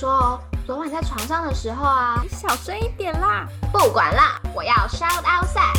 [0.00, 3.46] 说哦，昨晚在床上的时候啊，你小声一点啦。
[3.70, 5.76] 不管啦，我要 shout out sex。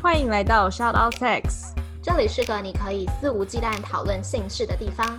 [0.00, 5.18] 欢迎来到 Shout Out Sex，这里是个你可以肆无忌惮讨论性事的地方。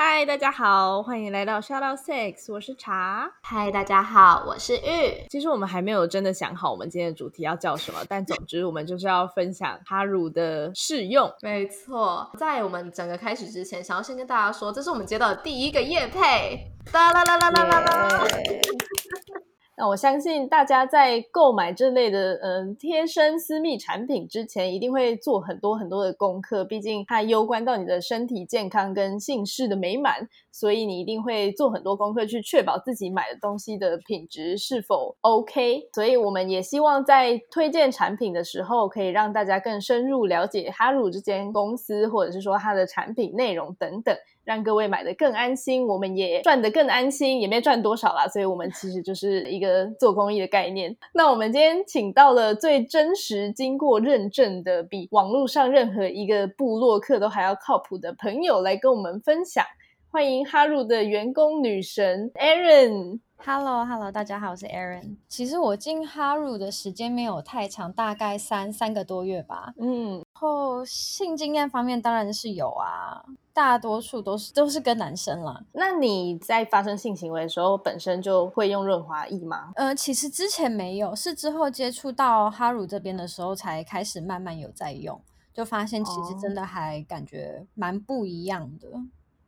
[0.00, 3.28] 嗨，大家好，欢迎来到 Shout Out Six，我是茶。
[3.42, 5.26] 嗨，大家好，我是玉。
[5.28, 11.28] 其实我们还没有真的想好我们今天的主题要叫什么，但总之我们就是要分享哈乳的试用。
[11.42, 16.70] 没错，在我们整个开始之前，想要先跟大家说，这是我们接到的第一个夜配。
[16.92, 18.24] 哒啦啦啦啦啦啦！
[19.78, 35.80] 那我相信大家在购买这类的嗯贴身私密产品之前，一定会做很多很多的功课，毕竟它攸关到你的身体健康跟性事的美满，所以你一定会做很多功课去确保自己买的东西的品质是否 OK。
[35.94, 44.16] 所以我们也希望在推荐产品的时候，可以让大家更深入了解哈乳这间公司，或者是说它的产品内容等等。
[44.48, 50.96] 让各位买的更安心，我们也赚的更安心，也没赚多少啦，所以我们其实就是一个做公益的概念。
[51.12, 59.62] 那我们今天请到了最真实、经过认证的，比网络上任何一个部落客都还要靠谱的朋友来跟我们分享。
[60.10, 63.20] 欢迎哈乳的员工女神 Aaron。
[63.36, 65.16] Hello，Hello，大家好，我是 Aaron。
[65.28, 69.74] 其实我进哈乳的时间没有太长，大概三三个多月吧。
[69.78, 73.22] 嗯，然后性经验方面当然是有啊，
[73.58, 75.64] 大多数都是都是跟男生啦。
[75.72, 79.72] 那你在发生性行为的时候，本身就会用润滑液吗？
[79.74, 85.20] 呃，其实之前没有，是之后接触到哈乳这边的时候，才开始慢慢有在用，
[85.52, 88.88] 就发现其实真的还感觉蛮不一样的。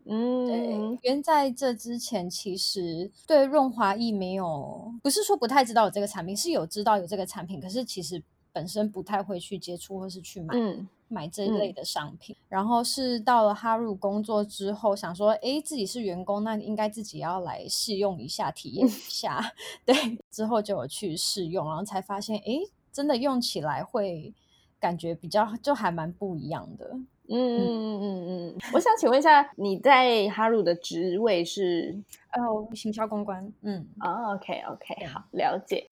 [0.06, 8.20] 嗯，对，因为在这之前，其实对润滑液没有，不是说不太知道有这个产品，是有知道有这个产品，可是其实
[8.52, 12.36] 本身不太会去接触或是去买、嗯买这一类的商品。
[12.48, 19.52] 然后是到了哈入工作之后，想说，诶，自己是员工，那应该自己要来试用一下，体验一下。
[19.84, 19.92] 对，
[20.30, 22.60] 之后就有去试用，然后才发现，诶，
[22.92, 24.32] 真的用起来会
[24.78, 26.96] 感觉比较，就还蛮不一样的。
[27.32, 32.00] 嗯嗯嗯我想请问一下，你在哈鲁的职位是？
[32.30, 35.89] 呃，行销公关，嗯，哦，OK OK，好，了解。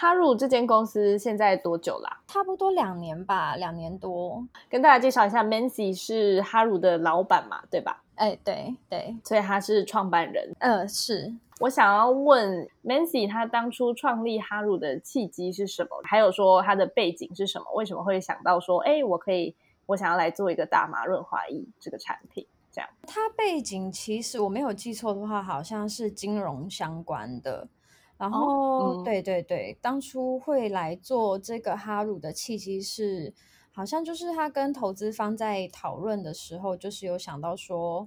[0.00, 2.22] 哎，哈乳这间公司现在多久啦？
[2.26, 4.42] 差不多两年吧，两年多。
[4.66, 8.02] 跟大家介绍一下，Mancy 是哈鲁的老板嘛，对吧？
[8.14, 10.56] 哎，对对，所以他是创办人。
[10.58, 11.30] 呃，是
[11.60, 15.90] 我想要问 Mancy，他当初创立哈鲁的契机是什么？
[16.04, 17.66] 还有说他的背景是什么？
[17.74, 22.46] 为什么会想到说，哎，我可以，我想要来做一个大麻润滑液这个产品？
[22.72, 27.68] 这样，它背景其实我没有记错的话，好像是金融相关的。
[28.20, 33.32] 然后，嗯对对对，当初会来做这个哈乳的契机是，
[33.72, 38.06] 好像就是他跟投资方在讨论的时候，就是有想到说，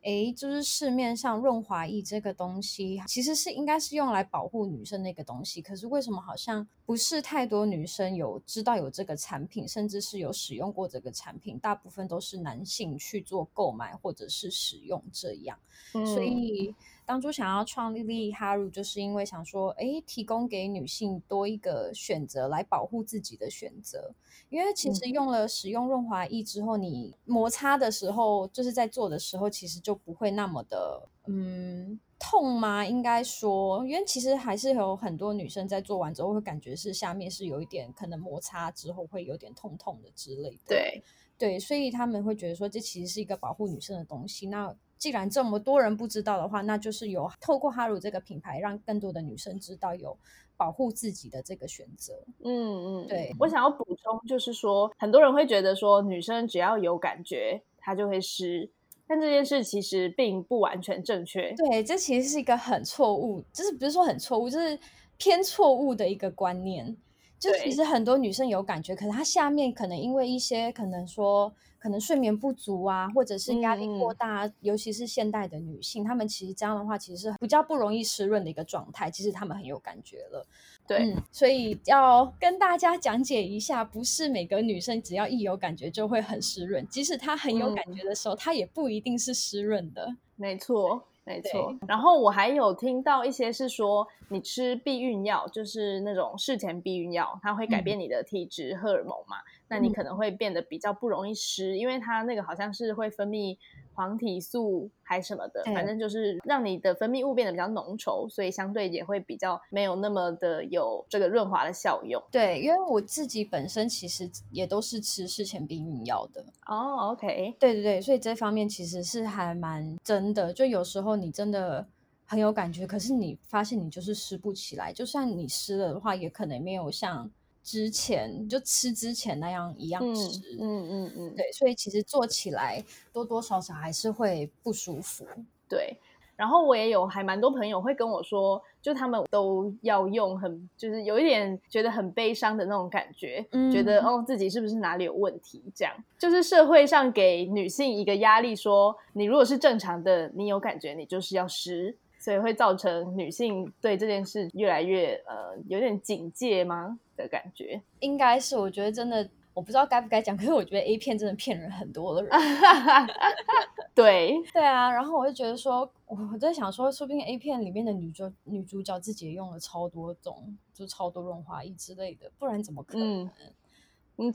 [0.00, 15.58] 诶，就是市面上润滑液这个东西，其实是应该是用来保护女生的一个东西，可是为什么好像不是太多女生有知道有这个产品，甚至是有使用过这个产品，大部分都是男性去做购买或者是使用这样。
[15.92, 16.74] 嗯所以
[17.10, 24.14] 当初想要创立利哈乳，就是因为想说，诶，提供给女性多一个选择来保护自己的选择。
[24.48, 31.98] 因为其实用了使用润滑液之后，你摩擦的时候，就是在做的时候，其实就不会那么的，嗯。
[32.22, 32.86] 痛吗？
[32.86, 40.58] 应该说，因为其实还是有很多女生在做完之后会感觉是下面是有一点可能摩擦之后会有点痛痛的之类的。
[40.68, 41.02] 对，
[41.38, 44.46] 对，所以他们会觉得说，这其实是一个保护女生的东西。
[44.48, 50.16] 那既然这么多人不知道的话，那就是有透过哈乳这个品牌，让更多的女生知道有
[50.58, 52.22] 保护自己的这个选择。
[52.44, 58.70] 嗯嗯，对我想要补充，就是说，很多人会觉得说，女生只要有感觉，她就会湿，
[59.08, 61.50] 但这件事其实并不完全正确。
[61.54, 64.78] 对，这其实是一个很错误，就是不是说很错误，就是
[65.16, 66.94] 偏错误的一个观念。
[67.38, 79.10] 就其实很多女生有感觉，可是她下面可能因为一些可能说可能睡眠不足啊，或者是压力过嗯大，尤其是现代的女性，她们其实这样的话，其实是比较不容易湿润的一个状态。
[79.10, 80.46] 其实她们很有感觉了。
[80.86, 90.16] 对，嗯，所以要跟大家讲解一下，不是每个女生只要一有感觉就会很湿润，即使她很有感觉的时候，她也不一定是湿润的。
[90.36, 91.74] 没错，没错。
[91.88, 99.36] 然后我还有听到一些是说，你吃避孕药，就是那种事前避孕药，它会改变你的体质荷尔蒙嘛。
[99.70, 103.56] 那你可能会变得比较不容易湿，因为它那个好像是会分泌
[103.94, 112.20] 黄体素还什么的，反正就是让你的分泌物变得比较浓稠，所以相对也会比较没有那么的有这个润滑的效用。
[112.32, 116.44] 对，因为我自己本身其实也都是吃事前避孕药的。
[116.66, 120.52] 哦，OK，对对对，所以这方面其实是还蛮真的。
[120.52, 121.86] 就有时候你真的
[122.26, 127.30] 很有感觉，可是你发现你就是湿不起来，就算你湿了的话，也可能没有像。
[127.62, 135.26] 之前就吃之前那样一样吃，嗯嗯嗯，对，所以其实做起来多多少少还是会不舒服，
[135.68, 135.96] 对。
[136.36, 145.62] 然后我也有还蛮多朋友会跟我说，就他们都要用很就是有一点觉得很悲伤的那种感觉，觉得哦自己是不是哪里有问题？
[145.74, 151.94] 这样就是社会上给女性一个压力，说你如果是正常的，你有感觉，你就是要湿。
[152.20, 157.80] 所以会造成女性对这件事越来越呃有点警戒吗的感觉？
[157.98, 162.30] 应该是，我觉得真的我不知道该不该讲，可是我觉得 A 片真的骗人很多的人。
[163.92, 173.24] 对对啊，然后我就觉得说，我在想说，说不定 A 片里面的女主女主角自己也用了超多种，就超多润滑液之类的，不然怎么可能？
[173.24, 173.30] 嗯，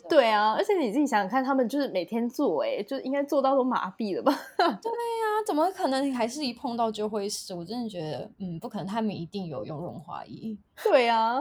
[0.10, 4.32] 对啊，而且你自己想想看，他们就是每天做，哎，就应该做到都麻痹了吧？
[4.58, 7.54] 对呀，怎么可能还是一碰到就会湿？
[7.54, 10.58] 我真的觉得，嗯，不可能，他们一定有用润滑液。
[10.84, 11.40] 对啊，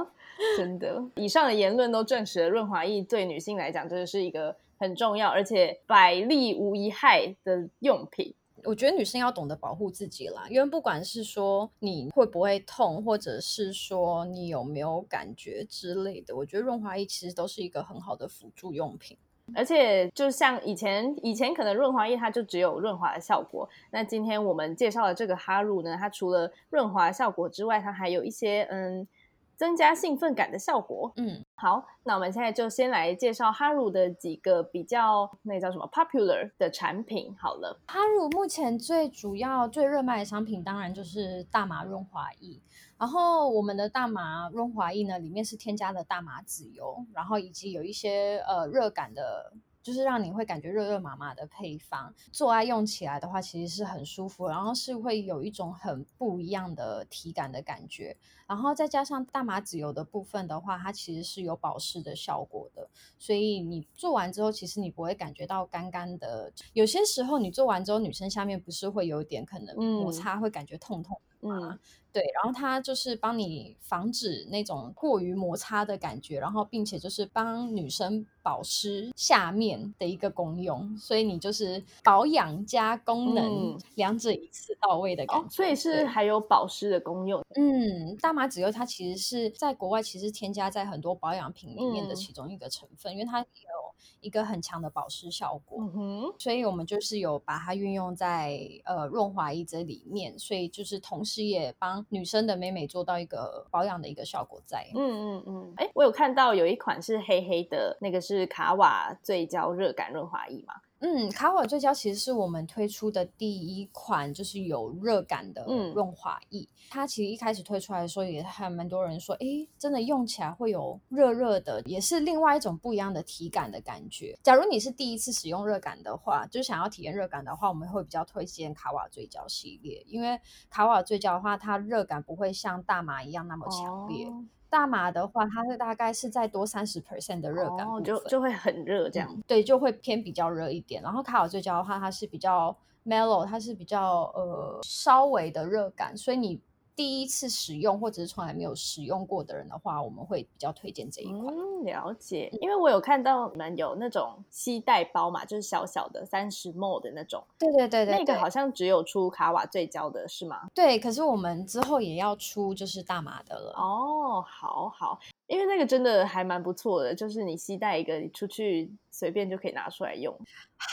[0.56, 8.34] 真的，以上的言论都证实了润滑液对女性来讲真的是一个很重要，而且百利无一害的用品。
[8.64, 19.16] 我觉得女生要懂得保护自己啦，因为不管是说你会不会痛，或者是说你有没有感觉之类的，我觉得润滑液其实都是一个很好的辅助用品。
[19.54, 29.06] 而且就像以前，以前可能润滑液它就只有润滑的效果，那今天我们介绍的这个哈乳呢，它除了润滑效果之外，它还有一些嗯。
[29.56, 31.12] 增加兴奋感的效果。
[31.16, 37.34] 嗯，好，那我们现在就先来介绍哈乳的几个比较那叫什么 popular 的产品。
[37.38, 42.60] 好了，哈乳目前最主要、最热卖的商品当然就是大麻润滑液。
[42.98, 49.52] 然后我们的大麻润滑液呢，里面是添加了大麻籽油，然后以及有一些呃热感的。
[49.84, 58.16] 就是让你会感觉热热麻麻的配方，做爱用起来的话，其实是很舒服，然后是会有一种很不一样的体感的感觉，
[58.46, 62.88] 然后再加上大麻籽油的部分的话，它其实是有保湿的效果的，
[63.18, 66.50] 所以你做完之后，其实你不会感觉到干干的。
[66.72, 71.78] 有些时候你做完之后，女生下面不是会有点可能摩擦，会感觉痛痛吗？
[72.12, 85.48] 对，然后它就是帮你防止那种过于摩擦的感觉，然后并且就是帮女生保湿下面的一个功用，所以你就是保养加功能两者一次到位的感觉。
[85.48, 87.44] 所以是还有保湿的功用。
[87.56, 93.83] 嗯，大麻籽油它其实是在国外其实添加在很多保养品里面的其中一个成分，因为它有
[94.20, 95.78] 一个很强的保湿效果。
[95.80, 102.04] 嗯哼，所以我们就是有把它运用在呃润滑液这里面，所以就是同时也帮。
[102.10, 110.74] 女生的美美做到一个保养的一个效果在，嗯嗯嗯，哎，我有看到有一款是黑黑的，那个是卡瓦最焦热感润滑液嘛？
[111.06, 115.62] 嗯，卡瓦最焦其实是我们推出的第一款，就是有热感的
[115.92, 116.66] 润滑液。
[116.88, 119.46] 它其实一开始推出来的时候，也还蛮多人说，哎，
[119.78, 124.34] 真的用起来会有热热的，也是另外一种不一样的体感的感觉。
[124.42, 130.40] 假如你是第一次使用热感的话，就想要体验热感的话，我们会比较推荐卡瓦最焦系列，因为
[130.70, 134.26] 卡瓦最焦的话，它热感不会像大麻一样那么强烈。
[134.74, 139.28] 大麻的话，它是大概是在多三十 percent 的热感，就就会很热这样。
[139.46, 141.00] 对，就会偏比较热一点。
[141.00, 142.76] 然后卡瓦最焦的话，它是比较
[143.06, 146.60] mellow，它是比较呃稍微的热感，所以你。
[146.96, 151.54] 第一次使用或者是从来没有使用过的人的话，我们会比较推荐这一款。
[151.84, 157.44] 了解，因为我有看到你们有那种吸带包嘛，就是小小的三十 ml 的那种。
[157.58, 160.68] 对对对对，那个好像只有出卡瓦最焦的是吗？
[160.72, 163.74] 对，可是我们之后也要出就是大码的了。
[163.76, 170.34] 哦，好好，因为那个真的还蛮不错的，就是你吸带一个，你出去随便就可以拿出来用，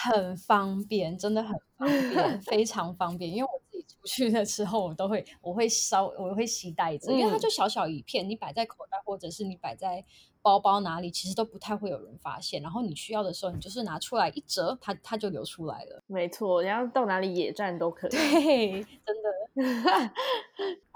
[0.04, 3.62] 很方便，真的很方便， 非常方便，因为我。
[3.82, 10.04] 出去的时候，我都会，我会烧，我会携带着，因为它就小小一片，你摆在口袋或者是你摆在
[10.42, 12.62] 包包哪里，其实都不太会有人发现。
[12.62, 16.02] 然后你需要的时候，你就是拿出来一折，它它就流出来了。
[16.08, 18.12] 没错，然后到哪里野战都可以。
[18.12, 19.32] 对，真的。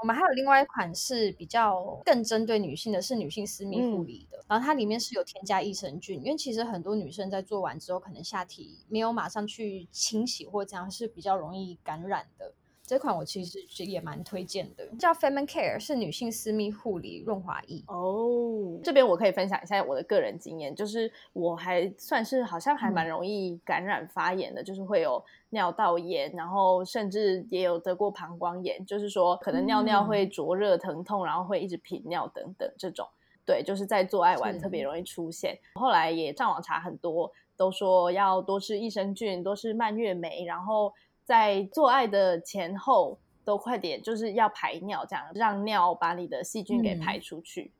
[0.01, 12.53] 我们还有另外一款是比较更针对女性的，是女性私密护理的，然后它里面是有添加益生菌，因为其实很多女生在做完之后，可能下体没有马上去清洗或这样是比较容易感染的。
[12.87, 17.83] 这款我其实也蛮推荐的，叫 Femin Care，是女性私密护理润滑液。
[17.87, 33.07] 哦，这边我可以分享一下我的个人经验，就是我还算是好像还蛮容易感染发炎的，就是会有尿道炎，然后甚至也有得过膀胱炎，就是说可能尿尿会灼热疼痛，然后会一直频尿等等这种。
[33.45, 35.57] 对，就是在做爱完特别容易出现。
[35.73, 40.93] 后来也上网查很多，都说要多吃益生菌，多吃蔓越莓，然后。
[41.25, 47.73] 在做爱的前后都快点，就是要排尿，这样让尿把你的细菌给排出去。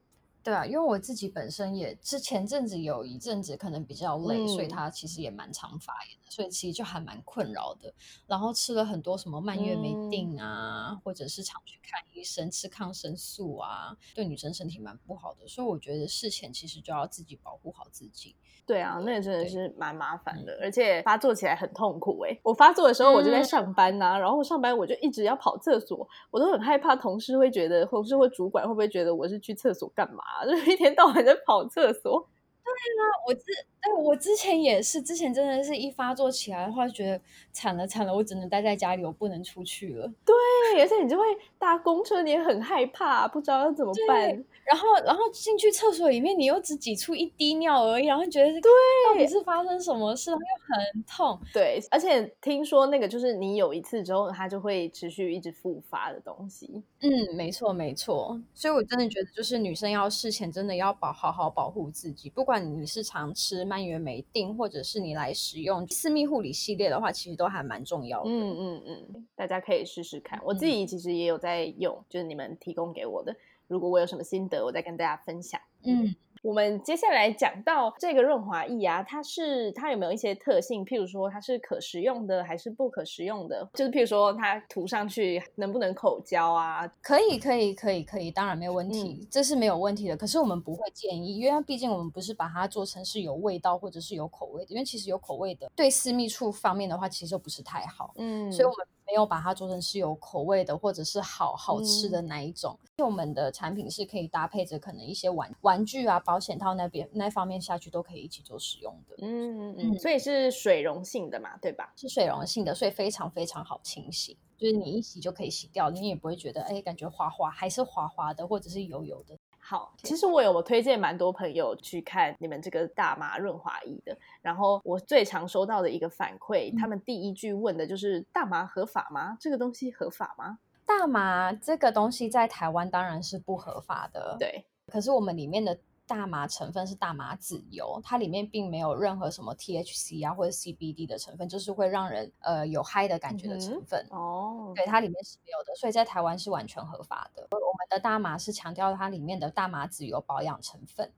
[0.46, 7.92] 对啊，因为我自己本身也是前阵子有一阵子可能比较累，所以它其实也蛮常发炎的，所以其实就还蛮困扰的。
[8.28, 15.48] 然后吃了很多什么蔓越莓定啊，或者是常去看医生吃抗生素啊，对女生身体蛮不好的。
[15.48, 18.36] 所以我觉得事前其实就要自己保护好自己。
[18.68, 22.40] 对啊，那也真的是蛮麻烦的，而且发作起来很痛苦哎。
[22.44, 30.24] 我发作的时候我就在上班呐，然后上班我就一直要跑厕所，我都很害怕同事会觉得，同事或主管会不会觉得我是去厕所干嘛？
[30.50, 32.27] 就是一天到晚在跑厕所。
[32.63, 33.44] 对啊，我之
[33.80, 40.12] 哎，我之前也是，之前真的是一发作起来的话，觉得惨了惨了，我只能待在家里，我不能出去了。
[40.25, 41.24] 对，而且你就会
[41.60, 44.44] 搭公车，你也很害怕，不知道要怎么办。
[44.66, 48.72] 然后，然后进去厕所里面，你又只挤出一滴尿而已，然后觉得对，
[49.08, 50.32] 到底是发生什么事？
[50.32, 51.40] 又很痛。
[51.54, 56.84] 对，而且听说那个就是你有一次之后，它就会持续一直复发的东西。
[57.02, 58.40] 嗯，没错，没错。
[58.54, 68.30] 所以我真的觉得，就是女生要事前真的要保好好保护自己，不管你是常吃蔓越莓定，或者是你来使用私密护理系列的话，其实都还蛮重要的。
[68.30, 70.42] 嗯嗯嗯，大家可以试试看。
[70.44, 73.36] 我自己其实也有在用，就是你们提供给我的。
[73.68, 75.60] 如果我有什么心得，我再跟大家分享。
[75.84, 76.16] 嗯。
[76.42, 80.86] 我们接下来讲到这个润滑液啊，它是它有没有一些特性？
[80.86, 83.68] 譬如说它是可食用的还是不可食用的？
[83.74, 86.88] 就是譬如说它涂上去能不能口交啊？
[87.02, 90.16] 可以，可以，可以，可以，当然没有问题，这是没有问题的。
[90.16, 98.14] 可是我们不会建议，因为毕竟我们不是把它做成是有味道或者是有口味的，因为其实有口味的对私密处方面的话，其实就不是太好。
[98.18, 102.78] 嗯，所以我们没有把它做成是有口味的或者是好好吃的那一种。
[102.98, 106.20] 我们的产品是可以搭配着可能一些玩玩具啊。
[106.20, 111.94] 保险套那边那方面下去都可以一起做使用的，嗯嗯，所以是水溶性的嘛，对吧？
[111.96, 119.38] 是水溶性的，所以非常非常好清洗，就是你一洗就可以洗掉，你也不会觉得哎，感觉滑滑还是滑滑的，或者是油油的。
[119.68, 129.36] 好，其实我有我推荐蛮多朋友去看你们这个大麻润滑液的，然后我最常收到的一个反馈，他们第一句问的就是大麻合法吗？
[129.42, 130.60] 这个东西合法吗？
[130.86, 135.76] 大麻这个东西在台湾当然是不合法的，对，可是我们里面的。
[136.08, 144.72] 大麻成分是大麻籽油，它里面并没有任何什么 THC 啊或者 CBD 的成分，就是会让人呃有嗨的感觉的成分哦。
[144.76, 147.48] 对，它里面是没有的，所以在台湾是完全合法的。
[147.52, 151.12] 我们的大麻是强调它里面的大麻籽油保养成分。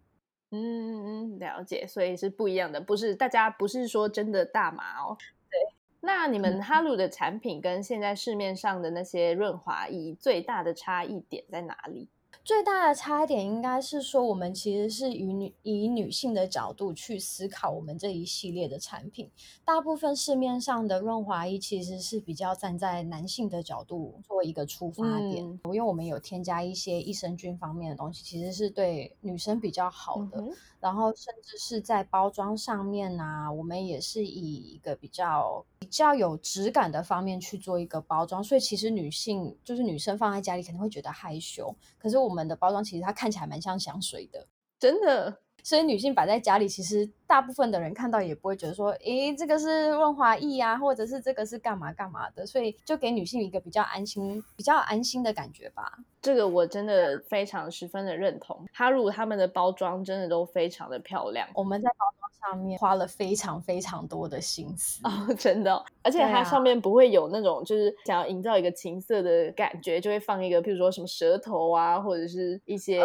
[0.51, 5.17] 嗯嗯嗯，了解，所以是不一样的，不是大家不是说真的大麻哦。
[5.50, 5.60] 对，
[6.00, 12.08] 那你们哈鲁的产品跟现在市面上的那些润滑液最大的差异点在哪里？
[12.43, 19.29] 最大的差点应该是说，我们其实是以女以女性的角度去思考我们这一系列的产品。
[19.65, 30.41] 大部分市面上的润滑液其实是比较站在男性的角度做一个出发点，因为我们有添加一些益生菌方面的东西，其实是对女生比较好的。
[30.79, 44.47] 然后甚至是在包装上面啊，我们也是以一个比较比较有质感的方面去做一个包装，所以其实女性就是女生放在家里肯定会觉得害羞，可是我们的包装其实它看起来蛮像香水的，
[44.79, 45.39] 真的。
[45.63, 55.91] 所以女性摆在家里，其实大部分的人看到也不会觉得说，诶，这个是润滑液啊，或者是这个是干嘛干嘛的，所以就给女性一个比较安心、比较安心的感觉吧。
[56.21, 58.65] 这个我真的非常十分的认同。
[58.71, 65.86] 哈鲁他们的包装真的都非常的漂亮，我们在包装上面花了非常非常多的心思哦，真的。
[66.01, 73.04] 而且它上面不会有那种就是想要营造一个情色的感觉，就会放一个，譬如说什么舌头啊，或者是一些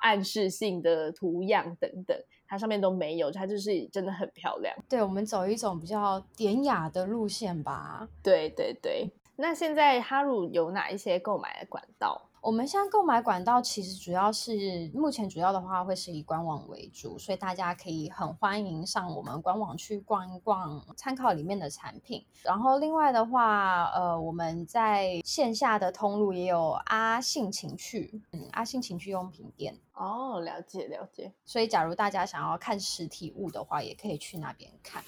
[0.00, 1.88] 暗示性的图样等。
[1.88, 4.74] 等等，它上面都没有，它就是真的很漂亮。
[4.88, 8.06] 对，我们走一种比较典雅的路线吧。
[8.22, 9.10] 对对对。
[9.36, 12.20] 那现在哈鲁有哪一些购买的管道？
[12.40, 22.24] 我们现在购买管道其实主要是目前主要的话会是以官网为主，所以大家可以很欢迎上我们官网去逛一逛，参考里面的产品。
[22.42, 29.76] 然后另外的话，呃，我们在线下的通路也有阿信情趣，嗯，阿信情趣用品店。
[29.94, 31.32] 哦，了解了解。
[31.44, 35.02] 所以假如大家想要看实体物的话，也可以去那边看。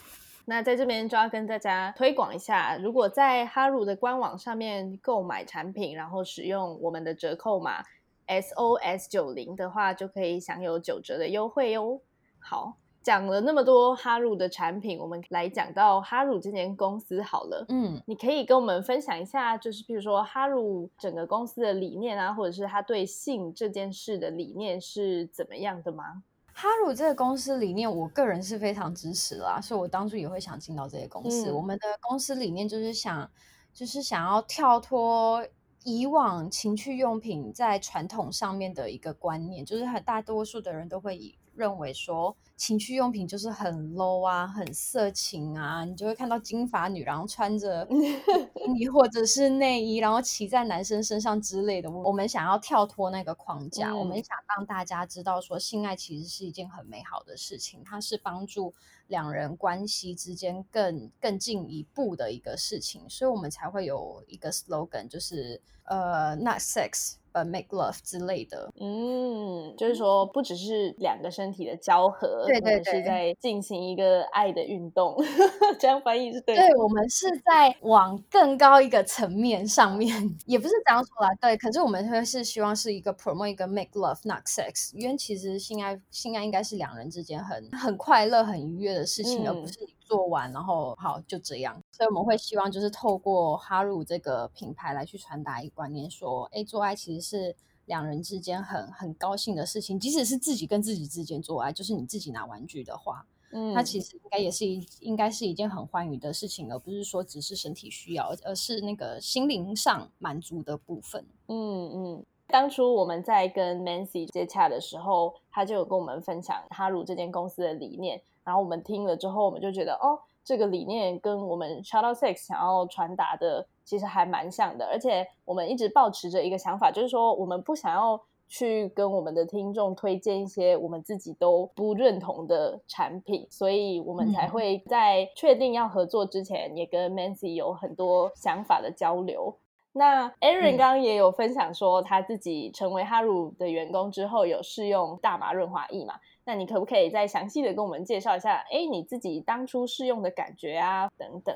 [0.51, 7.81] 那在这边就要跟大家推广一下，如果在哈鲁的官网上面购买产品，然后使用我们的折扣码
[8.27, 12.01] SOS 九零的话，就可以享有九折的优惠哦。
[12.41, 17.65] 好，讲了那么多哈鲁的产品，我们来讲到哈鲁这间公司好了。
[17.69, 26.25] 嗯，你可以跟我们分享一下，就是比如说哈鲁整个公司的理念啊，或者是他对性这件事的理念是怎么样的吗？
[26.53, 31.51] 哈鲁这个公司理念，我个人是非常支持啦，所以我当初也会想进到这些公司。
[31.51, 33.31] 嗯我们的公司理念就是想，
[33.73, 35.47] 就是想要跳脱
[35.85, 51.91] 以往情趣用品在传统上面的一个观念，就是很大多数的人都会以认为说情趣用品就是很 low 啊，很色情啊，你就会看到金发女然后穿着比基尼或者是内衣，然后骑在男生身上之类的。
[51.91, 58.75] 我我们想要跳脱那个框架，我们嗯想让大家知道说，性爱其实是一件很美好的事情，它是帮助
[59.07, 68.73] 两人关系之间更更进一步的一个事情，所以我们才会有一个 slogan，就是呃，not sex but make love 之类的。
[68.81, 75.17] 嗯，就是说不只是两个身体的交合，对对对是对在进行一个爱的运动，
[75.79, 76.63] 这样翻译是对的。
[76.63, 81.57] 对，我们是在往更高一个层面上面，也不是这样说啦，对。
[81.57, 91.81] 可是我们会是希望是一个 promote 一个 make love not sex，因为其实性爱性爱应该是两人之间很很快乐、很愉悦的事情，而不嗯是你做完然后好就这样。
[91.91, 97.57] 所以我们会希望就是透过哈鲁这个品牌来去传达一个观念，说，哎，做爱其实是。
[97.87, 111.25] 两人之间很很高兴的事情，即使是自己跟自己之间做爱，就是你自己拿玩具的话，嗯，它其实应该也是一应该是一件很欢愉的事情，而不是说只是身体需要，而是那个心灵上满足的部分。
[111.49, 112.25] 嗯嗯。
[112.53, 139.57] 当初我们在跟 Nancy 接洽的时候，他就有跟我们分享哈鲁这间公司的理念，然后我们听了之后，我们就觉得哦，这个理念跟我们 Shadow Sex 想要传达的其实还蛮像的，而且我们一直保持着一个想法，就是说我们不想要去跟我们的听众推荐一些我们自己都不认同的产品，所以我们才嗯会在确定要合作之前，也跟 Mancy 有很多想法的交流。
[139.93, 146.15] 那 Aaron 嗯刚刚也有分享说，他自己成为哈鲁的员工之后，有试用大麻润滑液嘛？
[146.45, 148.65] 那你可不可以再详细的跟我们介绍一下？
[148.71, 151.53] 哎，你自己当初试用的感觉啊，等等。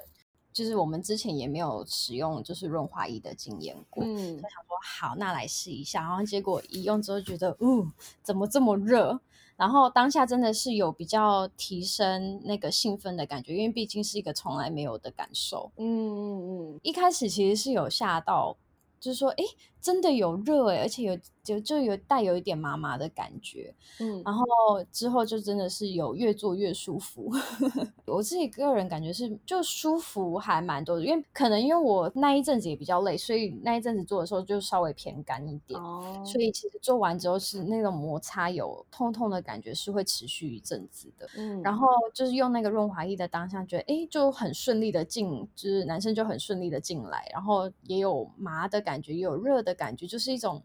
[0.54, 6.00] 就是我们之前也没有使用就是润滑液的经验过，嗯就想说好，那来试一下。
[6.02, 7.86] 然后结果一用之后觉得，哦，
[8.22, 9.20] 怎么这么热？
[9.56, 15.70] 然后当下真的是有比较提升那个兴奋的感觉，因为毕竟是一个从来没有的感受。
[15.76, 18.56] 嗯嗯嗯，一开始其实是有吓到，
[19.00, 19.44] 就是说，哎，
[19.84, 23.74] 真的有热哎，而且有就就有带有一点麻麻的感觉。
[24.00, 24.46] 嗯然后
[24.90, 27.30] 之后就真的是有越做越舒服。
[28.08, 35.78] 我自己个人感觉是就舒服还蛮多的，因为可能因为我那一阵子也比较累，所以那一阵子做的时候就稍微偏干一点。
[35.78, 41.28] 哦，所以其实做完之后是那种摩擦有痛痛的感觉，是会持续一阵子的。
[41.36, 50.64] 嗯，然后就是用那个润滑液的当下，觉得哎就很顺利的进，就是男生就很顺利的进来，然后也有麻的感觉，也有热的感觉，就是一种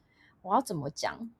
[0.42, 1.30] 我要怎么讲？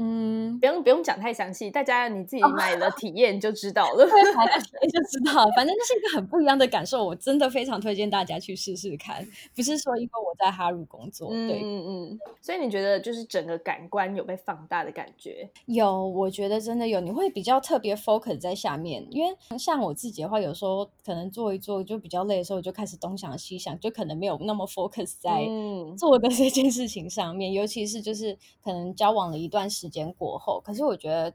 [0.00, 4.06] 嗯，不用不用讲太详细，大家你自己 买了体验就知道了。
[4.06, 9.26] 对，买了就知道，反正就是一个很不一样的感受，我真的非常推荐大家去试试看。
[9.54, 15.48] 不是说因为我在哈鲁工作，嗯对，嗯嗯，所以你觉得就是整个感官有被放大的感觉？
[15.66, 31.32] 有，我觉得真的有，你会比较特别 focus 在下面，因为像我自己的话，有时候可能做一做就比较累的时候，我就开始东想西想，就可能没有那么 focus 在嗯做的这件事情上面，尤其是就是可能交往了一段时间过后，可是我觉得。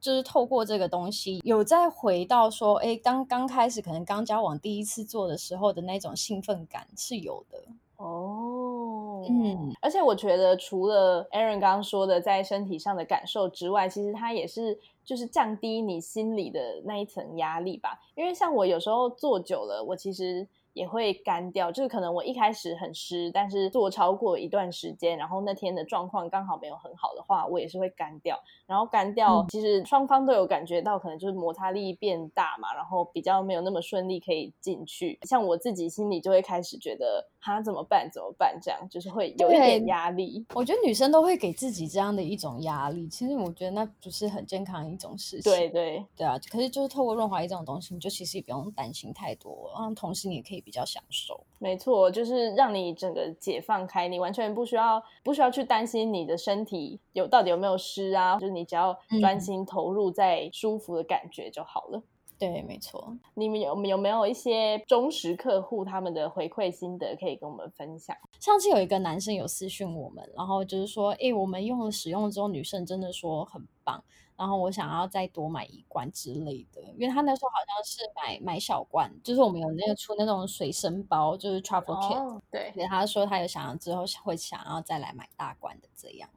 [0.00, 7.56] 就是透过这个东西，有再回到说，哎，刚刚开始可能刚交往第一次做的时候的那种兴奋感是有的。
[7.98, 18.00] 哦，嗯，而且我觉得除了 Aaron 刚刚说的在身体上的感受之外，其实它也是就是降低你心里的那一层压力吧。
[18.16, 28.38] 因为像我有时候做久了，我其实也会干掉，就是可能我一开始很湿，但是做超过一段时间，然后那天的状况刚好没有很好的话，我也是会干掉。
[28.66, 35.18] 然后干掉，嗯其实双方都有感觉到，可能就是摩擦力变大嘛，然后比较没有那么顺利可以进去。
[35.22, 38.08] 像我自己心里就会开始觉得，哈怎么办？
[38.10, 38.56] 怎么办？
[38.62, 40.46] 这样就是会有一点对压力。
[40.54, 45.52] 我觉得女生都会给自己这样的一种压力，其实我觉得那不是很健康的一种事情。
[45.52, 51.44] 对对，对啊，可是就是透过润滑液这种东西，你就其实也不用担心太多，然后同时你也可以比较享受。
[51.58, 62.02] 没错，就是让你整个解放开，你完全不需要不需要去担心你的身体有到底有没有湿啊，就是你只要专嗯心投入在舒服的感觉就好了。
[62.42, 63.16] 对，没错。
[63.34, 68.16] 你们有有没有一些忠实客户他们的回馈心得可以跟我们分享？
[68.40, 74.02] 上次有一个男生有私讯我们，然后就是说，哎，我们用了使用之后，女生真的说很棒，
[74.36, 86.28] 然后我想要再多买一罐之类的，因为他那时候好像是买买小罐，就是我们有那个出那种随身包，就是 travel kit，对，他说他有想要之后会想要再来买大罐的这样。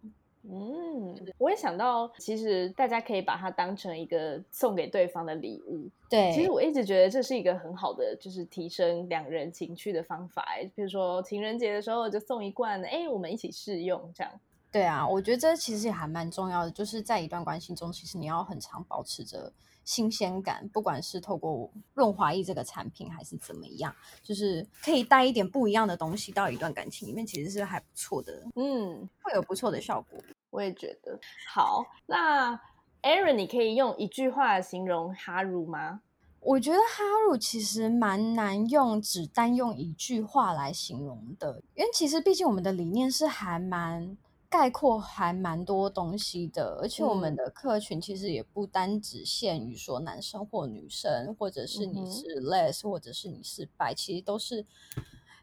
[0.49, 5.89] 嗯，我也想到，其实大家可以把它当成一个送给对方的礼物。
[6.09, 10.43] 对，其实我一直觉得这是一个很好的，就是提升两人情趣的方法。
[10.55, 14.31] 哎，比如说情人节的时候就送一罐，哎，我们一起试用这样。
[14.71, 19.51] 对啊，我觉得这其实也还蛮重要的，就是在一段关系中，其实你要很常保持着
[19.85, 28.43] 新鲜感，不管是透过润滑液这个产品，还是怎么样，就是可以带一点不一样的东西到一段感情里面，其实是还不错的。
[28.55, 30.19] 嗯，会有不错的效果。
[30.49, 31.17] 我也觉得
[31.53, 31.85] 好。
[32.07, 32.59] 那
[33.03, 36.01] Aaron，你可以用一句话形容哈鲁吗？
[36.39, 44.15] 我觉得哈鲁其实蛮难用，只单用一句话来形容的，因为其实毕竟我们的理念是还蛮
[44.49, 54.65] 概括，还蛮多东西的，而且我们的客群其实也不单只限于说男生或女生，或者是你是 less，或者是你是白，其实都是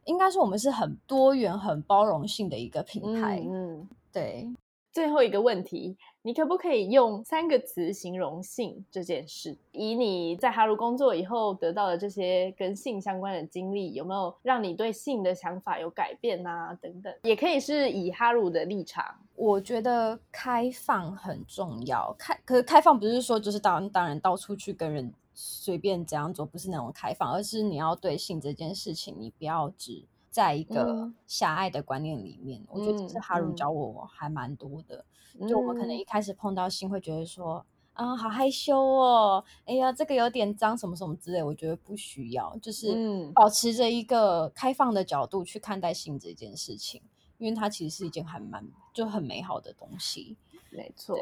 [0.05, 3.43] 应该说我们是很多元、很包容性的一个品牌。
[3.47, 4.49] 嗯，对。
[4.93, 9.57] 最后一个问题，你可不可以用三个词形容性这件事？
[9.73, 16.77] 以你在哈鲁工作以后得到的这些跟性相关的经历，有没有让你对性的想法有改变啊？
[16.81, 19.03] 等等，也可以是以哈鲁的立场。
[19.35, 30.05] 我觉得开放很重要，开可是开放不是说就是当当然到处去跟人随便怎样做，不是那种开放，而是你要对性这件事情，你不要只。
[30.33, 35.05] 在一个狭隘的观念里面，我觉得这是哈鲁教我还蛮多的。
[35.49, 41.43] 就我们可能一开始碰到性，会觉得说啊，好害羞哦，哎呀，这个有点脏，什么什么之类。
[41.43, 47.03] 我觉得不需要，就是保持着一个开放的角度去看待性这件事情，
[47.37, 50.39] 因为它其实是一件还蛮就很美好的东西。
[50.71, 51.19] 没错。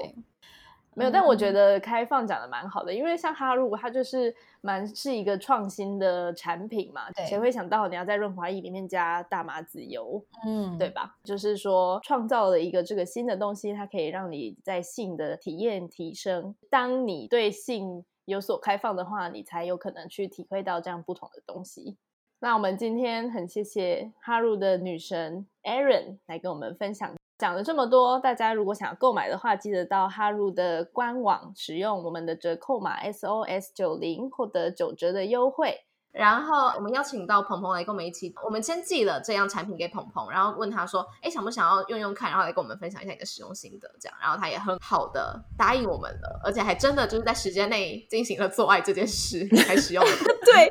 [0.94, 11.16] 没有，但我觉得开放讲的蛮好的，因为像哈露，它就是蛮是一个创新的产品嘛，谁会想到你要在润滑液里面加大麻籽油，嗯，对吧？
[11.22, 16.54] 就是说创造了一个这个新的东西，它可以让你在性的体验提升。
[16.68, 21.96] 当你对性有所开放的话，你才有可能去体会到这样不同的东西。
[22.40, 27.14] 那我们今天很谢谢哈露的女神 Aaron 来跟我们分享。
[27.40, 35.78] 讲了这么多，大家如果想要购买的话，记得到哈入的官网使用我们的折扣码 SOS 九零，获得九折的优惠。
[36.12, 44.18] 然后我们邀请到鹏鹏来跟我们一起，我们先寄了这样产品给鹏鹏，然后问他说：“哎，想不想要用用看？”然后来跟我们分享一下你的使用心得，这样。
[44.20, 50.10] 然后他也很好的答应我们了，而且还真的就是在时间内进行了做爱这件事，还使用了。
[50.44, 50.70] 对。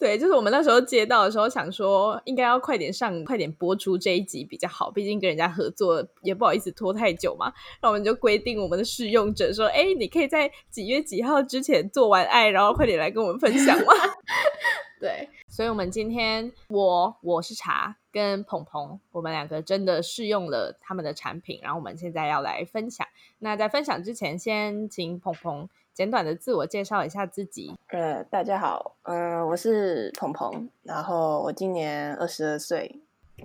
[0.00, 7.52] 对，就是我们那时候接到的时候，想说应该要快点上，快点播出这一集比较好，毕竟跟人家合作也不好意思拖太久嘛。
[7.82, 13.92] 那我们就规定我们的试用者说：“哎，你可以在几月几号之前做完爱，然后快点来跟我们分享嘛。
[14.98, 23.06] ”对，所以我们今天我我是茶跟鹏鹏，我们两个真的试用了他们的产品，然后我们现在要来分享。
[23.38, 25.68] 那在分享之前，先请鹏鹏。
[26.00, 27.76] 简短的自我介绍一下自己。
[27.88, 33.02] 呃，大家好，呃，我是鹏鹏，然后我今年二十二岁，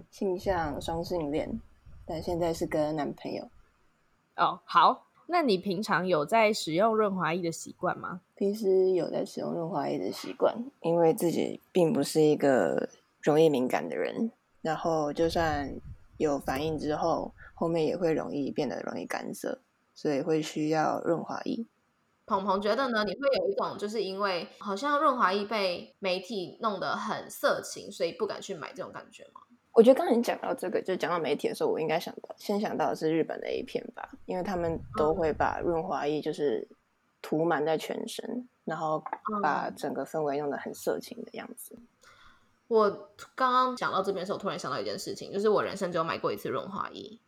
[0.10, 1.60] 性向双性恋，
[2.06, 3.50] 但现在是跟男朋友。
[4.38, 8.22] 哦，好，那你平常有在使用润滑液的习惯吗？
[8.36, 12.88] 平时有在使用润滑液的习惯，因为自己并不是一个
[13.22, 15.70] 容易敏感的人，然后就算
[16.15, 19.60] 有反应之后，后面也会容易变得容易干涩，
[19.94, 21.65] 所以会需要润滑液。
[22.26, 23.04] 鹏鹏觉得呢？
[23.04, 29.42] 你会有一种就是因为好像润滑液被媒体弄得很色情，所以不敢去买这种感觉吗？
[29.72, 36.68] 我觉得刚才你讲到这个，就讲到媒体的时候，我应该想到先想到的是日本的 A 片吧，因为他们都会把润滑液就是
[37.22, 39.04] 涂满在全身，然后
[39.44, 41.78] 把整个氛围弄得很色情的样子。
[42.68, 42.90] 我
[43.36, 47.20] 刚刚讲到这边的时候，突然想到一件事情，就是我人生只有买过一次润滑液，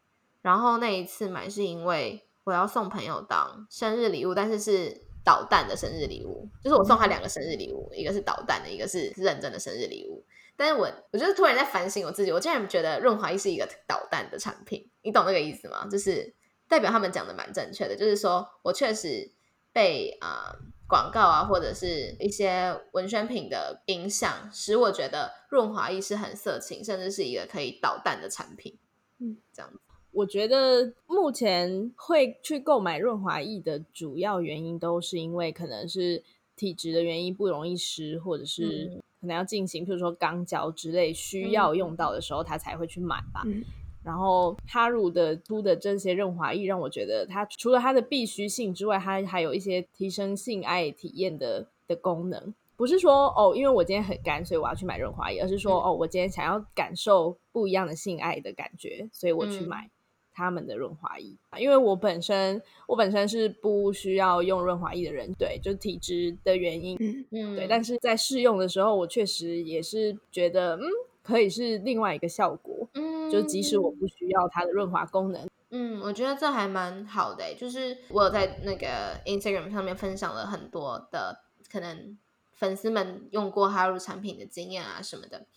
[0.42, 2.24] 然后那一次买是因为。
[2.48, 10.26] 我要送朋友当生日礼物，但是是导弹的生日礼物，就是我送他两个生日礼物，一个是导弹的，一个是认真的生日礼物。
[10.56, 15.86] 但是我我就是突然在反省我自己，我竟然觉得润滑液是一个导弹的产品，你懂那个意思吗？
[15.92, 16.34] 就是
[16.70, 19.30] 代表他们讲的蛮正确的，就是说我确实
[19.74, 20.56] 被啊
[20.88, 28.80] 广告啊或者是一些文宣品的影响，使我觉得润滑液是很色情，甚至是一个可以导弹的产品。
[29.20, 29.82] 嗯，这样子。
[30.18, 36.24] 我觉得目前会去购买润滑液的主要原因，都是因为可能是
[36.56, 39.02] 体质的原因不容易湿，或者是嗯。
[39.20, 43.42] 可能要进行，譬如说肛交之类需要用到的时候，他才会去买吧。
[43.46, 43.64] 嗯。
[44.04, 52.54] 然后哈乳的出的这些润滑液，让我觉得它除了它的必须性之外，它还有一些提升性爱体验的的功能。
[52.76, 55.84] 不是说哦，因为我今天很干，所以我要去买润滑液，而是说、嗯。
[55.86, 59.68] 哦，我今天想要感受不一样的性爱的感觉，所以我去嗯。
[59.68, 59.90] 买
[60.38, 61.36] 他们的润滑液。
[61.58, 67.68] 因为我本身我本身是不需要用润滑液的人，对，就是体质的原因，嗯嗯，对。
[67.68, 70.84] 但是在试用的时候，我确实也是觉得，嗯，
[71.24, 72.88] 可以是另外一个效果。
[72.94, 81.40] 嗯，就即使我不需要它的润滑功能，嗯，我觉得这还蛮好的欸，就是我有在那个 Instagram 上面分享了很多的
[81.72, 82.16] 可能
[82.54, 85.48] 粉丝们用过哈乳产品的经验啊什么的。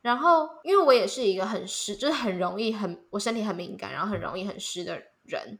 [0.00, 5.58] 然后，因为我也是一个很湿，就是很容易很我身体很敏感，然后很容易很湿的人，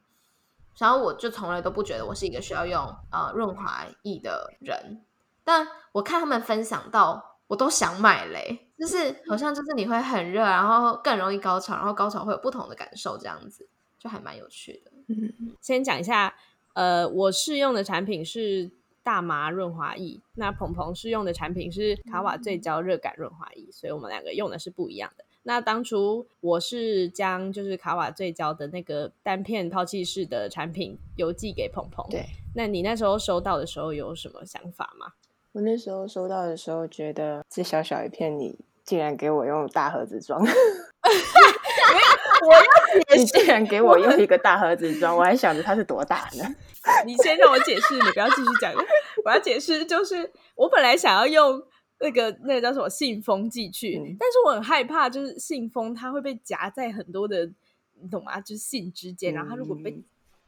[0.78, 5.02] 然后我就从来都不觉得我是一个需要用呃润滑液的人。
[5.42, 13.66] 但我看他们分享到，我都想买嘞，就是好像就是你会很热，然后更容易高潮，然后高潮会有不同的感受，这样子
[13.98, 14.92] 就还蛮有趣的。
[15.08, 16.34] 嗯先讲一下，
[16.74, 18.70] 呃，我试用的产品是
[19.08, 25.24] 大麻润滑液，那鹏鹏是用的产品是卡瓦最焦热感润滑液，所以我们两个用的是不一样的。
[25.44, 32.26] 那当初我是将就是卡瓦最焦的那个单片抛弃式的产品邮寄给鹏鹏，对。
[32.54, 35.14] 那你那时候收到的时候有什么想法吗？
[35.52, 40.44] 我那时候收到的时候，觉得这小小一片，你竟然给我用大盒子装，
[43.16, 46.44] 你竟然给我用一个大盒子装，我还想着它是多大呢？
[47.04, 48.72] 你先让我解释，你不要继续讲。
[49.24, 51.62] 我要解释，就是我本来想要用
[52.00, 57.46] 那个那个叫什么信封寄去，嗯但是我很害怕，就是信封它会被夹在很多的，
[58.00, 58.40] 你懂吗？
[58.40, 60.04] 就是信之间，然后它如果被嗯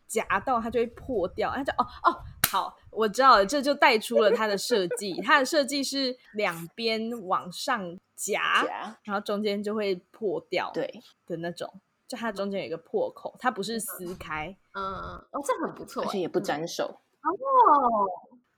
[0.06, 1.52] 夹到，它就会破掉。
[1.54, 2.16] 它就哦哦，
[2.48, 5.20] 好，我知道了，这就带出了它的设计。
[5.22, 11.72] 它的设计是两边往上夹，夹然后中间就会破掉对，的那种。
[12.08, 14.56] 就它中间有一个破口，它不是撕开。
[14.74, 14.82] 嗯，
[15.30, 17.00] 哦，这很不错欸，而且也不沾手。
[17.22, 18.10] 哦。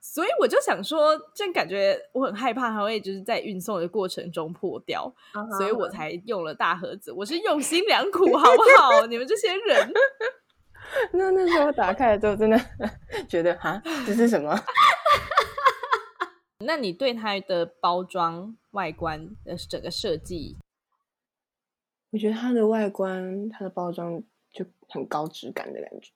[0.04, 5.14] 所以我就想说，这样感觉我很害怕它会就是在运送的过程中破掉，
[5.56, 7.12] 所以我才用了大盒子。
[7.12, 9.06] 我是用心良苦，好不好？
[9.06, 9.92] 你们这些人，
[11.14, 12.60] 那那时候打开了之后，真的
[13.30, 14.58] 觉得哈，这是什么？
[16.66, 20.58] 那你对它的包装外观的整个设计，
[22.10, 24.20] 我觉得它的外观、它的包装
[24.52, 26.10] 就很高质感的感觉，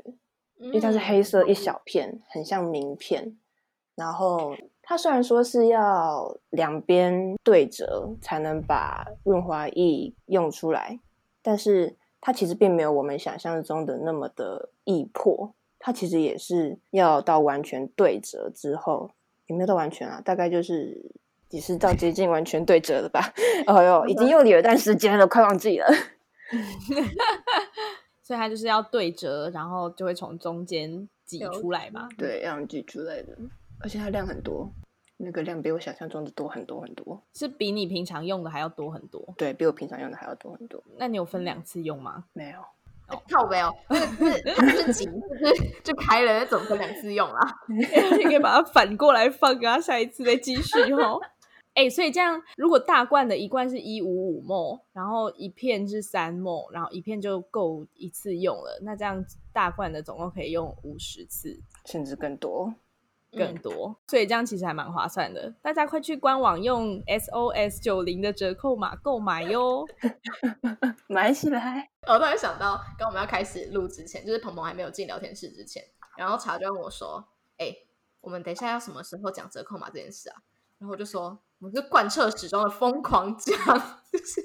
[0.59, 3.38] 因为它是黑色一小片，很像名片。
[3.96, 11.00] 然后它虽然说是要两边对折才能把润滑液用出来，
[11.42, 15.52] 但是它其实并没有我们想象中的那么的易破。
[15.78, 19.11] 它其实也是要到完全对折之后，
[19.46, 20.20] 有没有到完全啊？
[20.24, 21.12] 大概就是
[21.50, 23.32] 也是到接近完全对折了吧？
[23.66, 25.87] 哎呦，已经用了有一段时间了，快忘记了。
[28.22, 32.09] 所以它就是要对折，然后就会从中间挤出来嘛。
[32.18, 33.37] 对，让挤出来的，
[33.81, 34.71] 而且它量很多，
[35.19, 37.23] 那个量比我想象中的多很多很多。
[37.35, 39.35] 是比你平常用的还要多很多。
[39.37, 40.83] 对比我平常用的还要多很多。
[40.99, 42.25] 那你有分两次用吗？
[42.33, 42.61] 没有，
[43.31, 47.41] 靠背哦，那个是是紧，就是就开了，那怎么分两次用啊？
[48.19, 51.21] 你可以把它反过来放啊，下一次再继续哦。
[51.75, 62.73] 哎、所以这样，如果大罐的一罐是一五五 ml，然后一片是三 ml，然后一片就够一次用了，那这样大罐的总共可以用五十次，甚至更多。
[63.37, 65.53] 更多，所以这样其实还蛮划算的。
[65.62, 69.87] 大家快去官网用 SOS 九零的折扣码购买哟。
[71.09, 71.90] 买起来。
[72.07, 75.85] 我突然想到，刚我们要开始录之前，就是鹏鹏还没有进聊天室之前，
[76.16, 77.25] 然后茶就问我说
[77.59, 77.75] ：“哎、
[78.20, 80.37] 我们等一下要什么时候讲折扣码这件事啊？”
[80.79, 83.57] 然后我就说：“我们是贯彻始终的疯狂讲，
[84.12, 84.42] 就是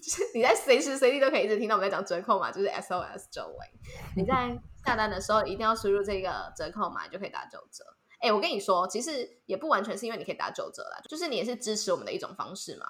[0.00, 3.80] 就是你在随时随地都可以一直听到我们在讲折扣码，就是 SOS 九零。
[4.16, 7.84] 你在下单的时候一定要输入这个折扣码，就可以打九折。”
[8.20, 12.86] 哎、我跟你说，其实也不完全是因为你可以打九折啦，就是你也是支持我们的一种方式嘛。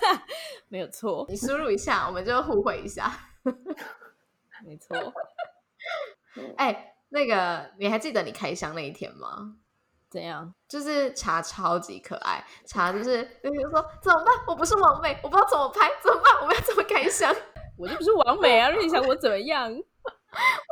[0.68, 3.12] 没有错，你输入一下，我们就互惠一下。
[4.64, 4.96] 没错。
[6.56, 9.56] 哎、那个你还记得你开箱那一天吗？
[10.08, 10.54] 怎样？
[10.66, 14.34] 就是茶超级可爱，茶就是就是说怎么办？
[14.46, 16.34] 我不是王美，我不知道怎么拍，怎么办？
[16.40, 17.34] 我们要怎么开箱？
[17.76, 18.70] 我就不是王美啊！
[18.70, 19.70] 那你想我怎么样？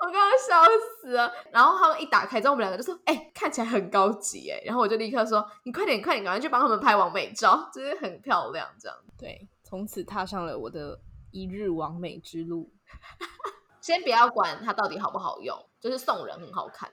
[0.03, 0.62] 我刚刚笑
[1.00, 1.33] 死了。
[1.50, 8.96] 然后他们一打开之后，我们两个就说：“哎、看起来很高级哎。”然后我就立刻说：“你快点，快点，赶快去帮他们拍完美照，就是很漂亮这样。
[9.18, 11.00] 对，从此踏上了我的
[11.31, 12.70] 一日完美之路。
[13.81, 16.90] 先不要管它到底好不好用，就是送人很好看。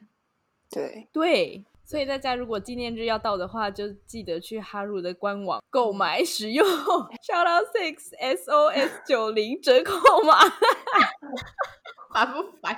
[0.69, 10.37] 对，对，所以大家如果纪念日要到的话，就记得去哈鲁的官网购买使用 Shout out Six SOS 九零折扣码。
[12.13, 12.77] 烦不烦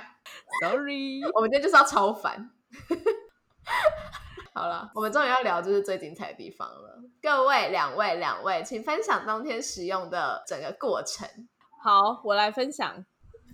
[0.62, 2.50] ？Sorry， 我们今天就是要超烦。
[4.54, 7.02] 好了，我们终于要聊就是最精彩的地方了。
[7.20, 11.28] 各位两位两位，请分享当天使用的整个过程。
[11.82, 13.04] 好，我来分享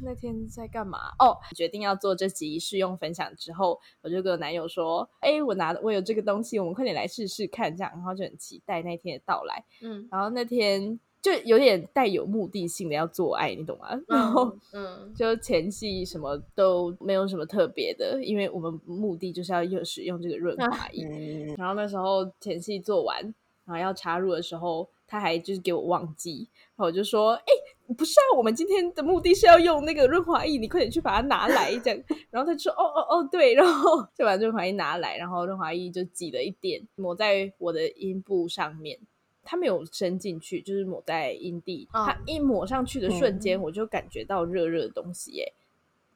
[0.03, 0.99] 那天在干嘛。
[1.19, 9.65] 哦，决定要做这集试用分享之后，我就跟我男友说：“哎，我拿我有这个东西，我们快点来试试看。”这样，然后就很期待那天的到来。
[9.83, 13.89] 嗯，然后那天就有点带有目的性的要做爱，你懂吗？
[14.09, 21.05] 然后嗯就前戏什么都没有什么特别的，因为我们目的就是要用使用这个润滑液。
[21.11, 23.23] 嗯，然后那时候前戏做完，
[23.67, 27.53] 然后要插入的时候，他还就是给我忘记，然后我就说：“哎、
[27.99, 38.99] 不是啊，我们今天的目的是要用那个润滑液，你快点去把它拿来。”这样，然后他就说：“哦哦哦，对。”然后就把润滑液拿来，然后润滑液就挤了一点，抹在我的阴部上面。
[39.51, 41.89] 它没有伸进去，就是抹在阴蒂。
[41.93, 45.53] 嗯它一抹上去的瞬间，我就感觉到热热的东西耶。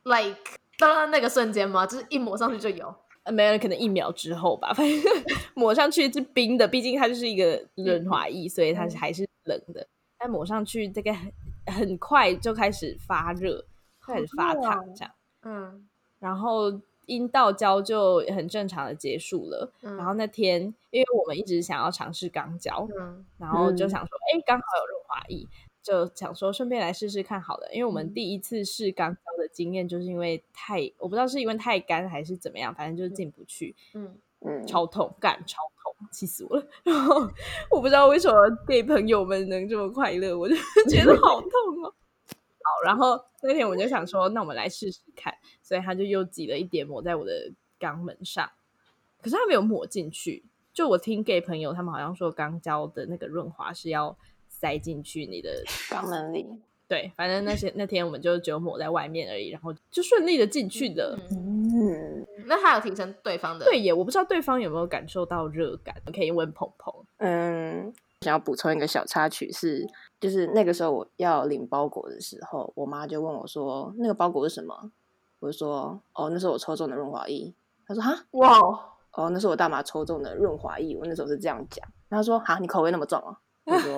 [0.05, 0.39] ，like
[0.79, 1.85] 当然那个瞬间吗？
[1.85, 2.95] 就是一抹上去就有。
[3.25, 5.03] 呃，没有，可能一秒之后吧，反正
[5.55, 9.85] 抹上去是冰的，毕竟它就是一个润滑液，所以它是还是冷的。
[10.17, 11.33] 但抹上去大概很
[11.67, 13.65] 很快就开始发热，
[14.01, 15.89] 开始发热烫哦这样，嗯
[16.21, 16.71] 然后
[17.07, 19.71] 阴道交就很正常的结束了。
[19.83, 25.47] 嗯然后那天，因为我们一直想要尝试肛交，嗯然后就嗯想说，哎、刚好有润滑液，
[25.83, 27.69] 就想说顺便来试试看好了。
[27.73, 33.75] 因为我们嗯第一次试肛交的经验，就是因为太我不知道是因为太干还是怎么样，反正就是进不去。
[33.95, 36.67] 嗯，嗯，超痛，干超痛，气死我了。
[36.83, 37.29] 然后
[37.71, 38.37] 我不知道为什么
[38.67, 40.55] gay 朋友们能这么快乐，我就
[40.89, 41.51] 觉得好痛
[41.83, 41.93] 哦。
[42.67, 48.51] 好，然后那天我就想说，那我们来试试看，所以他就又挤了一点抹在我的肛门上，
[49.21, 50.45] 可是他没有抹进去。
[50.73, 54.17] 就我听 gay 朋友他们好像说，肛交的那个润滑是要
[54.49, 56.47] 塞进去你的肛门里，
[56.89, 61.17] 对，反正那些那天我们就只有抹在外面而已，然后就顺利的进去了。
[61.31, 66.93] 嗯嗯那他有提升对方的对耶，我不知道对方有没有感受到热感，可以问鹏鹏。
[67.19, 69.87] 嗯，想要补充一个小插曲是，
[70.25, 74.75] 就是那个时候我要领包裹的时候，我妈就问我说：“那个包裹是什么？”
[75.39, 77.55] 我就说：“哦，那是我抽中的润滑液。”
[77.87, 78.79] 她说：“哈，哇哦，
[79.13, 83.37] 哦，那是我大妈抽中的润滑液。”我那时候是这样讲，然后她说：“哈，你口味那么重啊。”
[83.69, 83.95] 我说：“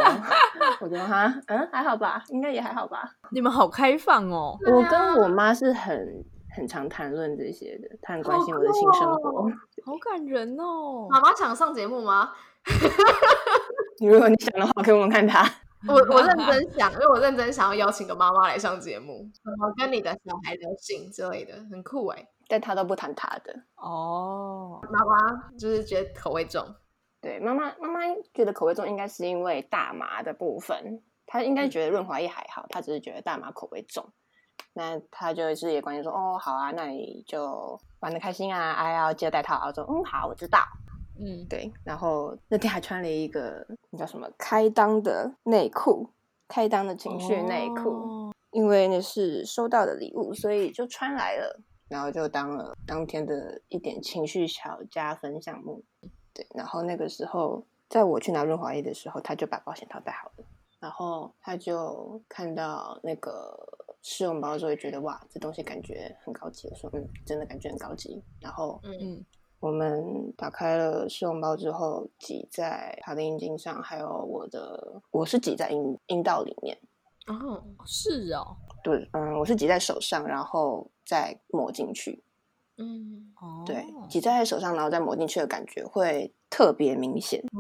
[0.83, 3.09] 我说哈，嗯，还好吧，应该也还好吧。
[3.31, 4.59] 你们好开放哦！
[4.67, 6.25] 我跟我妈是很
[6.57, 9.43] 很常谈论这些的，她很关心我的性生活。
[9.43, 11.07] 好好感人哦！
[11.09, 12.33] 妈妈想上节目吗？
[14.05, 15.49] 如果你想的话，可以问问看她。
[15.89, 19.29] 我我认 真想，因为我认真想要邀请个妈妈来上节目，
[19.61, 22.27] 我跟你的小孩聊性之类的，很酷哎。
[22.49, 23.53] 但她都不谈她的。
[23.77, 26.65] 哦，妈妈就是觉得口味重，
[27.21, 28.01] 对，妈妈妈妈
[28.33, 34.09] 觉得口味重，应该是因为大麻的部分，她应该觉得润滑液还好，她只是觉得大麻口味重。
[34.73, 39.67] 那她就是也关心说，哦，好啊，那你就玩的开心啊，哎呀，记得戴套啊。
[39.67, 40.61] 我说，嗯，好，我知道。
[41.19, 46.09] 嗯，对，然后那天还穿了一个那叫什么开裆的内裤，
[46.49, 55.83] 开裆的情绪内裤，哦因为那是收到的礼物，所以就穿来了，然后就当了当天的一点情绪小加分项目。
[56.33, 60.45] 对，然后那个时候，在我去拿润滑液的时候，他就把保险套戴好了，
[60.81, 63.55] 然后他就看到那个
[64.01, 66.67] 试用包之后，觉得哇，这东西感觉很高级。
[66.69, 68.23] 我说嗯，真的感觉很高级。
[68.41, 69.25] 然后嗯嗯，
[69.61, 76.79] 我们打开了试用包之后，挤在他的阴茎上，还有我的，我是挤在阴阴道里面。
[77.27, 82.23] 哦，是哦，对，嗯，我是挤在手上，然后再抹进去。
[82.79, 87.41] 嗯，哦，对，挤在手上，然后再抹进去的感觉会特别明显。
[87.41, 87.59] 哦，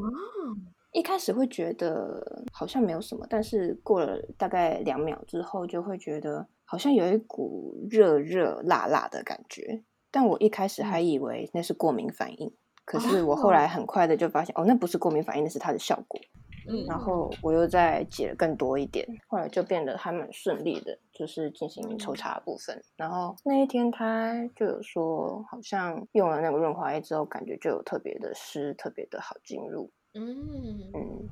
[0.92, 9.82] 一开始会觉得好像没有什么，但是过了大概两秒之后，就会觉得好像有一股热热辣辣的感觉。
[10.10, 12.52] 但我一开始还以为那是过敏反应，
[12.84, 16.20] 可是我后来很快的就发现，哦，那不是过敏反应，那是它的效果。
[16.68, 22.82] 嗯，然后我又再挤了更多一点，后来就变得还蛮顺利的，就是进行抽查的部分。
[22.96, 29.88] 然后那一天他就有说，好像用了那个润滑液之后，感觉就有特别的湿，特别的好进入。
[30.14, 31.28] 嗯，嗯，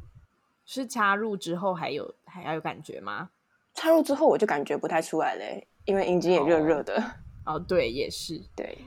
[0.64, 3.30] 是插入之后还有还要有感觉吗？
[3.74, 6.94] 插入之后我就感觉不太出来嘞，因为阴茎也热热的。
[6.96, 7.03] 哦，
[7.66, 8.40] 对，也是。
[8.57, 8.78] 对，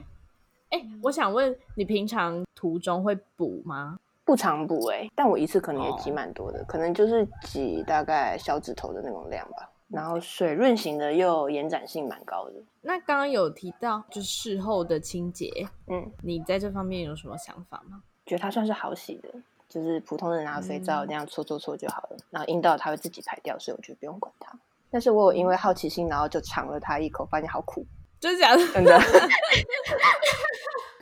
[0.70, 3.98] 哎，我想问你平常途中会补吗？
[4.24, 9.70] 不常补哎，但我一次可能也挤哦蛮多的，可能就是挤大概小指头的那种量吧。
[9.88, 12.54] 然后水润型的又延展性蛮高的。
[12.82, 15.50] 那刚刚有提到就是事后的清洁，
[15.86, 18.02] 嗯，你在这方面有什么想法吗？
[18.26, 19.30] 觉得它算是好洗的，
[19.66, 24.52] 就是普通的拿肥皂那样搓搓搓就好了，然后阴道它会自己排掉，所以我觉得不用管它。
[24.90, 27.86] 但是我有因为好奇心，然后就尝了它一口，发现好苦，
[28.20, 28.66] 真的假的？
[28.74, 28.98] 真的。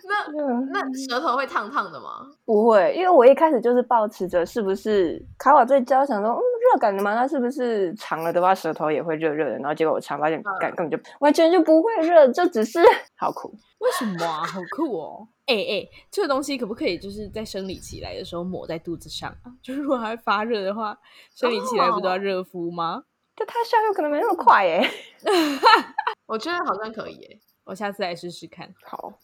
[0.08, 0.24] 那
[0.72, 2.26] 那舌头会烫烫的吗？
[2.44, 9.58] 不会，因为我一开始就是保持着是不是卡瓦最焦，想说嗯热感的嘛，那是不是尝了的话舌头也会热热的？
[9.58, 12.78] 然后结果我尝发现感根本就完全就不会热，就只是
[13.18, 13.52] 好苦。
[13.78, 14.44] 为什么啊？
[14.46, 15.28] 好酷哦！
[15.46, 19.50] 哎哎，这个东西可不可以就是在生理期来的时候抹在肚子上啊？
[19.62, 20.96] 就是如果它会发热的话，
[21.34, 23.02] 生理期来不都要热敷吗？
[23.36, 24.82] 就它效率可能没那么快耶。
[26.26, 27.40] 我觉得好像可以耶。
[27.64, 28.74] 我下次来试试看。
[28.82, 29.18] 好。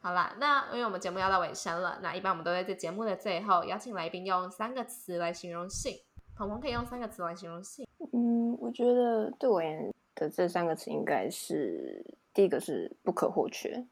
[0.00, 5.98] 好啦，那因为我们节目要到尾声了，那一般我们都在这节目的最后邀请来宾用三个词来形容性。
[6.36, 7.84] 鹏鹏可以用三个词来形容性。
[8.12, 13.84] 嗯，我觉得对我而言的这三个词应该是第一个是不可或缺，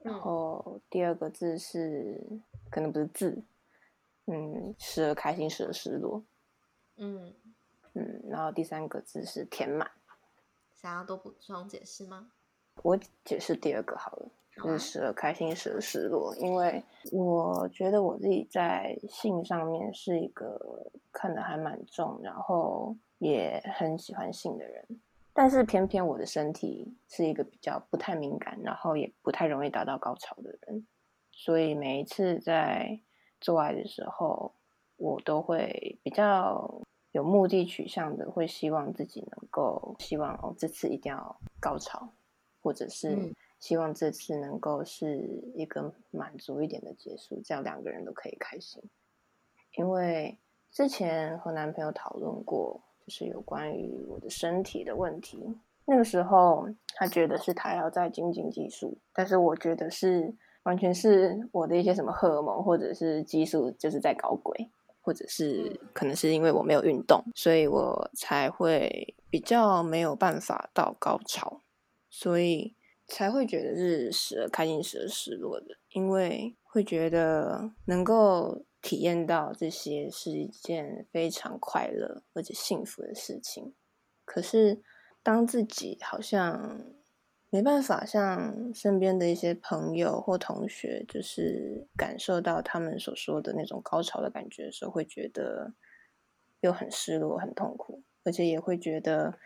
[0.00, 2.20] 然后第二个字是
[2.68, 3.40] 可能不是字，
[4.26, 6.24] 嗯，时而开心，时而失落。
[6.96, 7.32] 嗯
[7.94, 9.90] 嗯，然后第三个字是填满。
[10.74, 12.30] 想要多补充解释吗？
[12.82, 14.28] 我解释第二个好了。
[14.56, 16.34] 就是时而开心，时而失落。
[16.36, 16.82] 因为
[17.12, 25.00] 我觉得我自己在性上面是一个看得还蛮重，然后也很喜欢性的人。
[25.32, 30.86] 但是偏偏我的身体是一个比较不太敏感，然后也不太容易达到高潮的人。
[31.32, 33.00] 所以每一次在
[33.40, 34.52] 做爱的时候，
[34.96, 36.82] 我都会比较
[37.12, 42.08] 有目的取向的，会希望自己能够希望哦，这次一定要高潮，
[42.62, 43.32] 或者是。
[43.60, 45.18] 希望这次能够是
[45.54, 48.82] 一个满足一点的结束，这样两个人都可以开心。
[49.76, 50.38] 因为
[50.72, 55.54] 之前和男朋友讨论过，就是有关于我的身体的问题。
[55.84, 64.70] 那个时候他觉得是他要在精进技术，但是我觉得是完全是我的一些什么荷尔蒙或者是激素就是在搞鬼，
[65.00, 71.62] 或者是可能是因为我没有运动，所以我才会比较没有办法到高潮，
[72.08, 72.76] 所以。
[73.12, 83.74] 才会觉得是时而开心，时而失落的，因为会觉得能够体验到这些是一件非常快乐而且幸福的事情。
[84.24, 84.80] 可是，
[85.24, 86.84] 当自己好像
[87.50, 95.72] 没办法像身边的一些朋友或同学，就是感受到他们所说的那种高潮的感觉的时候，会觉得
[96.60, 99.38] 又很失落、很痛苦，而且也会觉得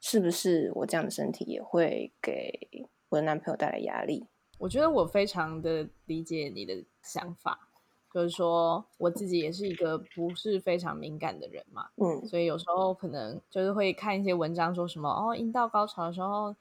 [0.00, 2.86] 是不是我这样的身体也会给。
[3.08, 4.26] 我的男朋友带来压力，
[4.58, 7.68] 我觉得我非常的理解你的想法，
[8.12, 16.52] 就是说我自己也是一个不是非常敏感的人嘛，嗯，所以有时候可能就是会看一些文章，说什么哦，阴道高潮的时候，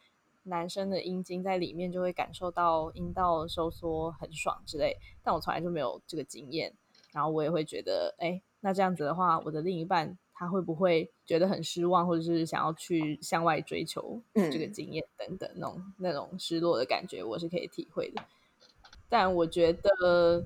[0.46, 6.74] 男生的阴茎在里面就会感受到阴道收缩很爽之类，但我从来就没有这个经验，
[7.12, 10.18] 然后我也会觉得，哎，那这样子的话，我的另一半。
[10.38, 18.22] 他会不会觉得很失望，或者是想要去向外追求这个经验等等那种那种失落的感觉，我是可以体会的。
[19.08, 20.46] 但我觉得，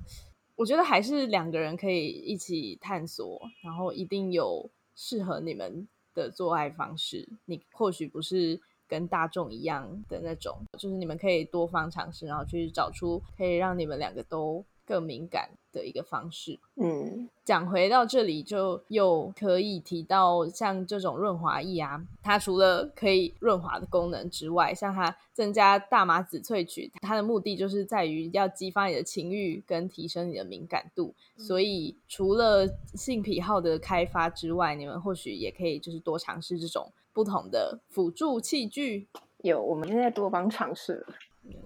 [0.55, 7.27] 我觉得还是两个人可以一起探索，然后一定有适合你们的做爱方式。
[7.45, 15.49] 你或许不是跟大众一样的那种，就是你们可以多方尝试，然后去找出可以让你们两个都更敏感。
[15.71, 31.13] 的一个方式，嗯，讲回到这里，就又可以提到像这种润滑液啊，它除了可以润滑的功能之外，像它增加大麻籽萃取，它的目的就是在于要激发你的情欲跟提升你的敏感度。
[31.37, 39.09] 所以除了性癖好的开发之外，你们或许也可以就是多尝试这种不同的辅助器具。
[39.39, 41.05] 有，我们现在多方尝试，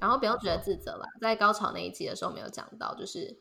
[0.02, 1.06] 然后不用觉得自责了。
[1.22, 3.40] 在高潮那一集的时候没有讲到，就是。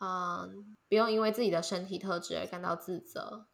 [0.00, 3.48] 嗯，不用因为自己的身体特质而感到自责，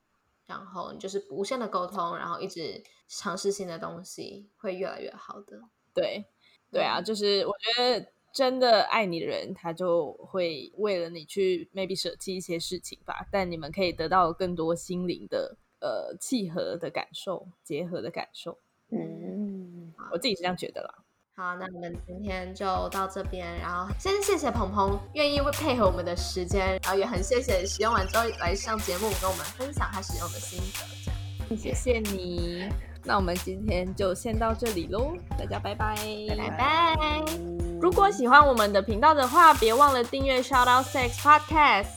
[0.45, 5.59] 然后你就是无限的沟通，然后一直尝试新的东西，会越来越好的。
[5.95, 6.26] 对，
[6.70, 18.57] 对啊，就是我觉得真的爱你的人，他就会为了你去 maybe 舍弃一些事情吧，但你们可以得到更多心灵的呃契合的感受，结合的感受。
[18.91, 20.95] 嗯，我自己是这样觉得啦。
[21.37, 32.68] 好，那我们今天就到这边，然后先谢谢鹏鹏愿意配合我们的时间，然后也很谢谢使用完之后来上节目跟我们分享他使用的心得，这样谢谢你。
[33.03, 35.95] 那我们今天就先到这里喽，大家拜拜，
[36.39, 37.24] 拜拜。
[37.80, 41.97] 如果喜欢我们的频道的话，别忘了订阅 Shout Out Sex Podcast，